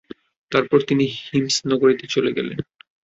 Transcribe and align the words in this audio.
তারপর 0.51 0.79
তিনি 0.81 1.05
হিমস 1.23 1.55
নগরীতে 1.71 2.05
চলে 2.07 2.31
গেলেন। 2.31 2.57